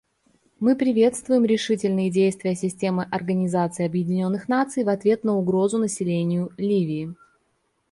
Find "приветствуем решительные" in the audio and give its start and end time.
0.75-2.09